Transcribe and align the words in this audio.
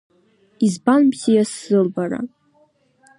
Избан 0.65 1.01
бзиа 1.11 1.43
сзылбара? 1.51 2.19